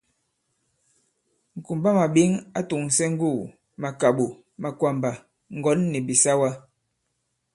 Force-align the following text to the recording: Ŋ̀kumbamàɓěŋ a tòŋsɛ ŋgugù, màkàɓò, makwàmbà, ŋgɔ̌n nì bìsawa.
Ŋ̀kumbamàɓěŋ 1.57 2.29
a 2.57 2.59
tòŋsɛ 2.69 3.05
ŋgugù, 3.13 3.43
màkàɓò, 3.81 4.25
makwàmbà, 4.61 5.11
ŋgɔ̌n 5.57 5.79
nì 5.91 5.99
bìsawa. 6.07 6.49